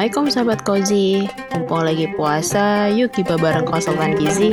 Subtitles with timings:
[0.00, 4.48] Assalamualaikum sahabat Kozi Mumpung lagi puasa, yuk kita bareng konsultan gizi.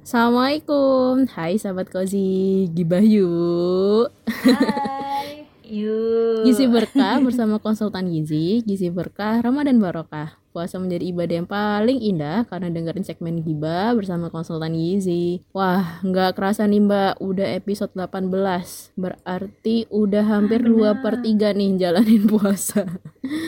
[0.00, 1.28] Assalamualaikum.
[1.36, 4.08] Hai sahabat Kozi Gibah yuk.
[4.40, 5.44] Hai.
[5.68, 8.64] Yuk Gizi berkah bersama konsultan gizi.
[8.64, 14.26] Gizi berkah Ramadan Barokah Puasa menjadi ibadah yang paling indah karena dengerin segmen Giba bersama
[14.26, 15.46] konsultan gizi.
[15.54, 18.90] Wah, nggak kerasa nih mbak, udah episode 18.
[18.98, 22.90] Berarti udah hampir Ah, 2 per 3 nih jalanin puasa.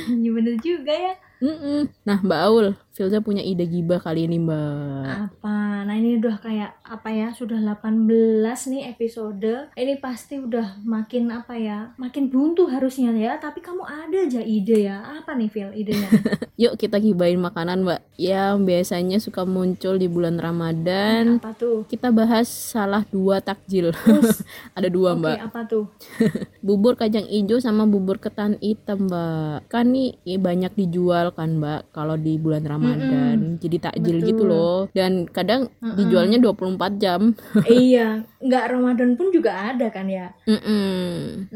[0.06, 1.88] Iya bener juga ya Mm-mm.
[2.04, 2.66] Nah, Mbak Aul,
[3.00, 5.09] Filza punya ide gibah kali ini, Mbak.
[5.09, 11.32] Apa Nah ini udah kayak Apa ya Sudah 18 nih episode Ini pasti udah makin
[11.32, 15.73] apa ya Makin buntu harusnya ya Tapi kamu ada aja ide ya Apa nih Phil
[15.73, 16.09] idenya
[16.60, 18.20] Yuk kita gibahin makanan, Mbak.
[18.20, 21.40] Yang biasanya suka muncul di bulan Ramadan.
[21.40, 23.96] Apa tuh Kita bahas salah dua takjil.
[23.96, 24.45] Terus
[24.76, 25.37] Ada dua, Oke Mbak.
[25.40, 25.88] apa tuh
[26.66, 29.73] Bubur kacang hijau sama bubur ketan hitam, Mbak.
[29.73, 32.90] Kan nih ya, banyak dijual kan, Mbak, kalau di bulan Ramadan.
[33.60, 34.29] Jadi takjil Betul.
[34.33, 34.79] gitu loh.
[34.91, 37.21] Dan kadang dijualnya 24 jam.
[37.71, 41.51] Iya nggak Ramadan pun juga ada kan ya Mm-mm.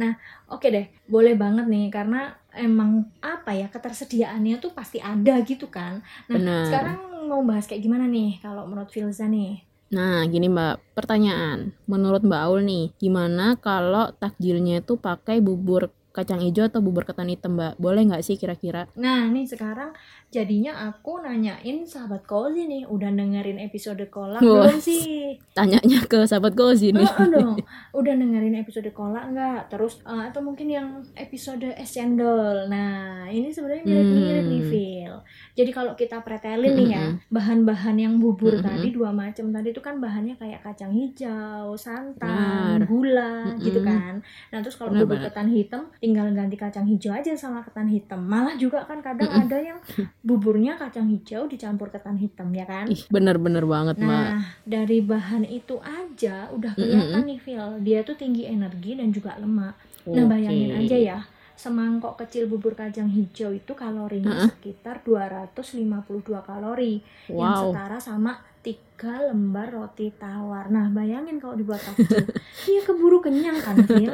[0.55, 5.99] Oke deh, boleh banget nih karena emang apa ya ketersediaannya tuh pasti ada gitu kan.
[6.31, 6.65] Nah, Benar.
[6.71, 9.65] sekarang mau bahas kayak gimana nih kalau menurut Filza nih?
[9.91, 11.75] Nah, gini Mbak, pertanyaan.
[11.91, 17.27] Menurut Mbak Aul nih, gimana kalau takjilnya itu pakai bubur kacang hijau atau bubur ketan
[17.27, 17.75] hitam, Mbak?
[17.77, 18.87] Boleh nggak sih kira-kira?
[18.95, 19.91] Nah, nih sekarang
[20.31, 24.70] jadinya aku nanyain sahabat Kozi nih, udah dengerin episode kolak Wah.
[24.70, 25.35] belum sih?
[25.53, 27.03] Tanyanya ke sahabat Gozi nih.
[27.03, 27.59] Heeh dong,
[27.98, 29.69] udah dengerin episode kolak nggak?
[29.69, 32.67] Terus eh, atau mungkin yang episode es cendol.
[32.67, 34.70] Nah, ini sebenarnya mirip-mirip nih, Hmm.
[34.70, 35.15] Phil.
[35.55, 38.62] Jadi kalau kita pretelin nih ya, bahan-bahan yang bubur Mm-mm.
[38.62, 42.87] tadi dua macam tadi itu kan bahannya kayak kacang hijau, santan, Benar.
[42.87, 43.89] gula, gitu Mm-mm.
[43.89, 44.15] kan.
[44.51, 48.21] Nah, terus kalau bubur ketan hitam tinggal ganti kacang hijau aja sama ketan hitam.
[48.21, 49.48] Malah juga kan kadang Mm-mm.
[49.48, 49.79] ada yang
[50.20, 52.92] buburnya kacang hijau dicampur ketan hitam ya kan?
[52.92, 53.97] Ih, bener-bener banget.
[54.05, 57.81] Nah, dari bahan itu aja udah kelihatan nih, Phil.
[57.81, 59.73] Dia tuh tinggi energi dan juga lemak.
[60.05, 61.19] Nah, bayangin aja ya,
[61.57, 64.51] semangkok kecil bubur kacang hijau itu kalorinya Heeh.
[64.53, 67.01] sekitar 252 kalori,
[67.33, 67.73] yang Wow.
[67.73, 68.45] setara sama
[68.95, 70.71] tiga lembar roti tawar.
[70.71, 72.31] Nah, bayangin kalau dibuat takjil,
[72.71, 74.07] iya keburu kenyang kan, Phil?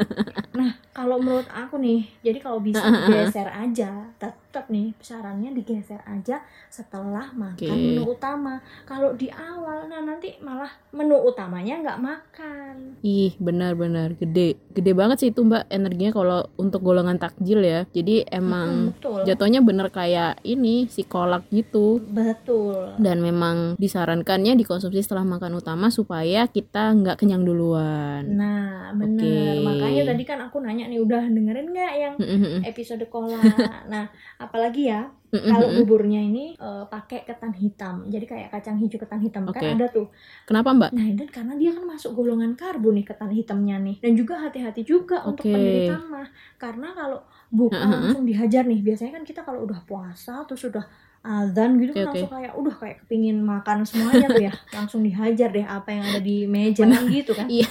[0.50, 6.40] Nah, kalau menurut aku nih, jadi kalau bisa digeser aja, tetap nih sarannya digeser aja
[6.66, 7.76] setelah makan Oke.
[7.78, 8.58] menu utama.
[8.82, 12.74] Kalau di awal, nah nanti malah menu utamanya nggak makan.
[13.00, 14.56] Ih, benar-benar gede.
[14.72, 17.84] Gede banget sih itu, Mbak, energinya kalau untuk golongan takjil ya.
[17.92, 19.20] Jadi emang Mm, betul.
[19.24, 22.00] jatuhnya bener kayak ini si kolak gitu.
[22.00, 22.96] Betul.
[22.98, 28.22] dan memang disarankannya dikonsumsi setelah makan utama supaya kita nggak kenyang duluan.
[28.38, 29.58] Nah, bener.
[29.58, 29.66] Oke.
[29.66, 32.14] Makanya tadi kan aku nanya nih, udah dengerin nggak yang
[32.62, 33.42] episode kola?
[33.90, 34.06] nah,
[34.38, 38.06] apalagi ya, kalau buburnya ini eh, pakai ketan hitam.
[38.06, 39.58] Jadi kayak kacang hijau ketan hitam Oke.
[39.58, 40.06] kan ada tuh.
[40.46, 40.90] Kenapa Mbak?
[40.94, 43.98] Nah, dan karena dia kan masuk golongan karbo nih ketan hitamnya nih.
[43.98, 45.50] Dan juga hati-hati juga untuk Oke.
[45.50, 46.30] penderita mah.
[46.62, 47.18] Karena kalau
[47.50, 47.90] buka Heeh.
[47.90, 48.86] langsung dihajar nih.
[48.86, 52.16] Biasanya kan kita kalau udah puasa terus sudah azan gitu Oke, kan oke.
[52.16, 54.52] langsung kayak udah kayak kepingin makan semuanya tuh ya.
[54.76, 57.44] langsung dihajar deh apa yang ada di meja kan gitu kan.
[57.44, 57.68] Iya.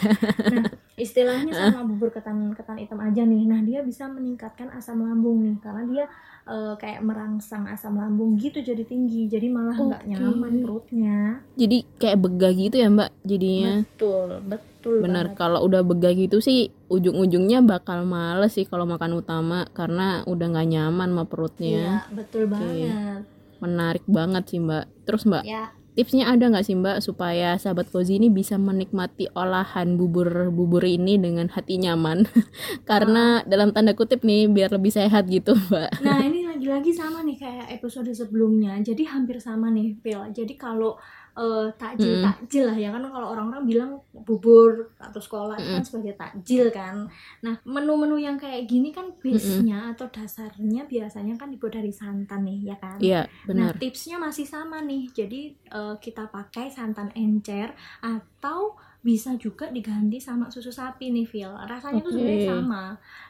[0.54, 3.50] Nah, istilahnya sama bubur ketan ketan hitam aja nih.
[3.50, 6.06] Nah, dia bisa meningkatkan asam lambung nih karena dia
[6.46, 9.26] eh, kayak merangsang asam lambung gitu jadi tinggi.
[9.26, 11.42] Jadi malah nggak nyaman perutnya.
[11.58, 13.82] Jadi kayak begah gitu ya Mbak jadinya.
[13.82, 14.70] Betul, betul
[15.02, 15.34] banget.
[15.34, 20.70] kalau udah begah gitu sih ujung-ujungnya bakal males sih kalau makan utama karena udah nggak
[20.70, 22.06] nyaman sama perutnya.
[22.06, 23.39] Iya, betul banget.
[23.60, 25.08] Menarik banget sih Mbak.
[25.08, 30.00] Terus Mbak, Ya, tipsnya ada nggak sih Mbak supaya sahabat kozi ini bisa menikmati olahan
[30.00, 32.24] bubur-bubur ini dengan hati nyaman?
[32.90, 35.90] Karena dalam tanda kutip nih biar lebih sehat gitu Mbak.
[36.00, 36.39] nah ini
[36.70, 38.78] lagi-lagi sama nih kayak episode sebelumnya.
[38.80, 40.22] Jadi hampir sama nih, Phil.
[40.30, 40.94] Jadi kalau
[41.32, 42.26] eh, takjil Mm.
[42.26, 47.08] takjil lah ya kan kalau orang-orang bilang bubur atau sekolah itu kan sebagai takjil kan.
[47.40, 52.60] Nah menu-menu yang kayak gini kan base-nya atau dasarnya biasanya kan dibuat dari santan nih
[52.68, 52.98] ya kan.
[53.00, 53.80] Iya, Nah, benar.
[53.80, 55.08] tipsnya masih sama nih.
[55.10, 57.72] Jadi eh, kita pakai santan encer
[58.04, 61.52] atau bisa juga diganti sama susu sapi nih, Phil.
[61.52, 62.20] Rasanya tuh Oke.
[62.20, 62.84] sebenarnya sama.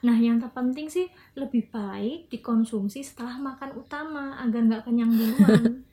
[0.06, 1.06] Nah, yang terpenting sih
[1.38, 5.64] lebih baik dikonsumsi setelah makan utama agar nggak kenyang duluan.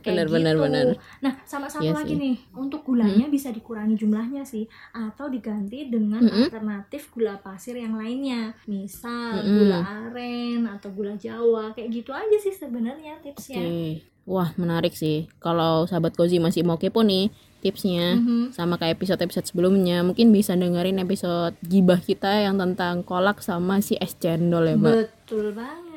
[0.00, 0.64] Benar, benar, gitu.
[0.64, 0.86] benar.
[1.18, 2.18] Nah, sama satu Iya lagi sih.
[2.18, 6.46] nih, untuk gulanya bisa dikurangi jumlahnya sih atau diganti dengan Mm-mm.
[6.46, 8.56] alternatif gula pasir yang lainnya.
[8.64, 9.56] Misal Mm-mm.
[9.58, 13.58] gula aren atau gula Jawa, kayak gitu aja sih sebenarnya tipsnya.
[13.58, 14.04] Oke.
[14.24, 15.24] Wah, menarik sih.
[15.38, 18.52] Kalau sahabat Kozi masih mau kepo nih tipsnya Mhm.
[18.52, 23.96] sama kayak episode-episode sebelumnya, mungkin bisa dengerin episode gibah kita yang tentang kolak sama si
[23.96, 24.92] es cendol ya, Mbak.
[24.94, 25.87] Betul banget.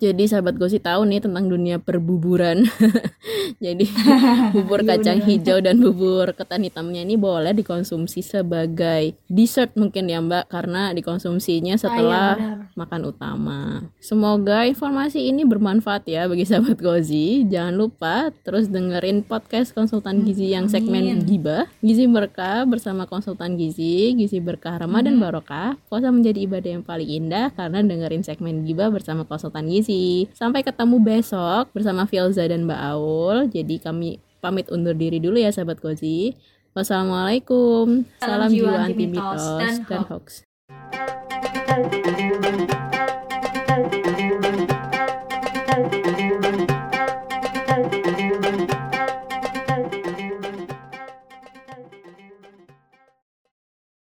[0.00, 2.66] Jadi sahabat Gosi tahu nih tentang dunia perbuburan.
[3.64, 3.86] Jadi
[4.54, 10.20] bubur Iya, kacang hijau dan bubur ketan hitamnya ini boleh dikonsumsi sebagai dessert mungkin ya
[10.20, 13.60] Mbak karena dikonsumsinya setelah Ah, iya, makan utama.
[14.02, 17.46] Semoga informasi ini bermanfaat ya bagi sahabat Gozi.
[17.46, 21.22] Jangan lupa terus dengerin podcast konsultan gizi yang segmen.
[21.22, 25.78] Gibah, Gizi Berkah bersama konsultan gizi, Gizi Berkah Ramadan Barokah.
[25.86, 29.85] Puasa menjadi ibadah yang paling indah karena dengerin segmen Gibah bersama konsultan gizi.
[30.34, 33.36] Sampai ketemu besok bersama Filza dan Mbak Aul.
[33.54, 36.34] Jadi kami pamit undur diri dulu ya sahabat Gozi.
[36.76, 38.04] Wassalamualaikum.
[38.20, 39.44] Salam, jiwa anti mitos
[39.86, 40.44] dan hoax.